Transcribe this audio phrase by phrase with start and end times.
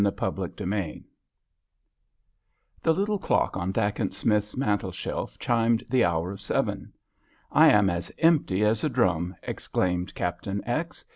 [0.17, 1.03] CHAPTER XI
[2.81, 6.91] The little clock on Dacent Smith's mantelshelf chimed the hour of seven.
[7.51, 11.05] "I am as empty as a drum," exclaimed Captain X.